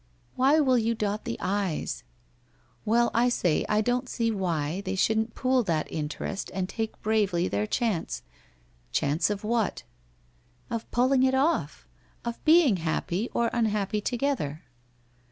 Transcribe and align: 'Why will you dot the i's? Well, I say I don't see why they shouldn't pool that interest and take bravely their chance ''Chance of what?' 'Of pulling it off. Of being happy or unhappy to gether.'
'Why 0.35 0.59
will 0.59 0.79
you 0.79 0.95
dot 0.95 1.25
the 1.25 1.39
i's? 1.39 2.03
Well, 2.85 3.11
I 3.13 3.29
say 3.29 3.67
I 3.69 3.81
don't 3.81 4.09
see 4.09 4.31
why 4.31 4.81
they 4.81 4.95
shouldn't 4.95 5.35
pool 5.35 5.61
that 5.65 5.91
interest 5.91 6.49
and 6.55 6.67
take 6.67 6.99
bravely 7.03 7.47
their 7.47 7.67
chance 7.67 8.23
''Chance 8.99 9.29
of 9.29 9.43
what?' 9.43 9.83
'Of 10.71 10.89
pulling 10.89 11.21
it 11.21 11.35
off. 11.35 11.87
Of 12.25 12.43
being 12.45 12.77
happy 12.77 13.29
or 13.35 13.51
unhappy 13.53 14.01
to 14.01 14.17
gether.' 14.17 14.63